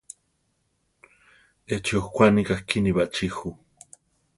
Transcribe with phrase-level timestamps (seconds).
[1.75, 3.49] Échi okwaníka kíni baʼchí ju.